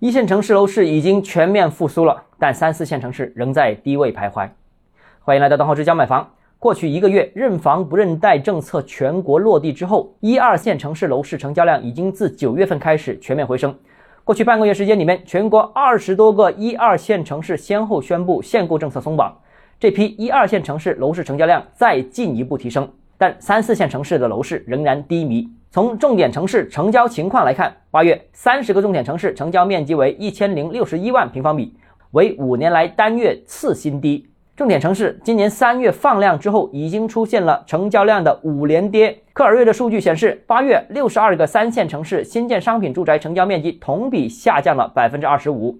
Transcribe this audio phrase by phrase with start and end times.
[0.00, 4.48] 一线城市楼市已经全面复苏了，但三四线城市仍在低位徘徊。
[5.20, 6.26] 欢迎来到东浩之家买房。
[6.58, 13.76] 过去一个月，认房不认贷政策全国落地之后，一二线城市楼市成交量已经自九月份开始全面回升。
[14.24, 19.36] 过去半个月时间里面，全国二十多个一二线城市先后宣布限购政策松绑，
[19.78, 22.90] 这批一二线城市楼市成交量再进一步提升。
[23.18, 25.46] 但三四线城市的楼市仍然低迷。
[25.72, 31.72] 从重点城市成交情况来看，八月三十个重点城市成交面积为一千零六十一万平方米，
[32.10, 34.28] 为五年来单月次新低。
[34.56, 39.16] 重点城市今年三月放量之后，已经出现了成交量的五连跌。
[39.32, 45.78] 克尔瑞的数据显示，八月六十二个三线城市新建商品住宅成交面积同比下降了百分之二十五，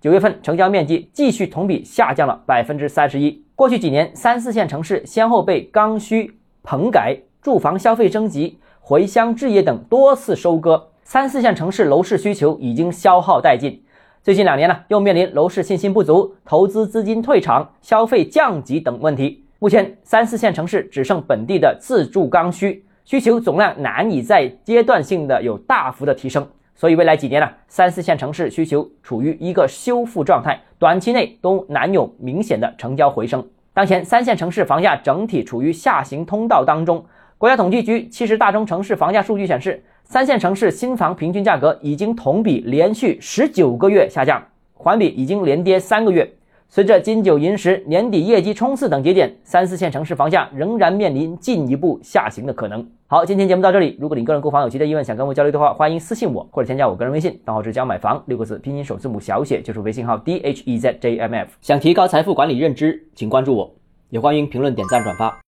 [0.00, 3.44] 九月份成交面积继续同比下降了百分之三十一。
[3.56, 6.38] 过去几年，三四线城市先后被刚需。
[6.64, 13.80] 棚改、住房消费升级、回乡置业等多次收割，三四线城市楼市需求已经消耗殆尽。
[14.24, 19.44] 最近两年呢，又面临楼市信心不足、投资资金退场、消费降级等问题。
[19.60, 33.48] 目前，三四线城市只剩本地的自住刚需需求总量难以再阶段性的有大幅的提升，所以未来几年呢，三四线城市需求处于一个修复状态，短期内都难有明显的成交回升。
[33.72, 37.06] 当前三线城市房价整体处于下行通道当中。
[37.42, 44.40] 国家统计局七十大中城市房价数据显示，三线城市新房平均价格已经同比连续十九个月下降，
[44.74, 46.32] 环比已经连跌三个月。
[46.68, 52.88] 随着金九银十、年底业绩冲刺等节点，三四线城市房价仍然面临进一步下行的可能。
[53.08, 53.98] 好，今天节目到这里。
[53.98, 61.50] 如果你个人购房有其他疑问，想跟我交流的话，欢迎私信我或者添加我个人微信，账号是“教买房”六个字，拼音首字母小写就是微信号 d h e z j m f。
[61.60, 63.74] 想提高财富管理认知，请关注我，
[64.10, 65.36] 也欢迎评论、点赞、转发。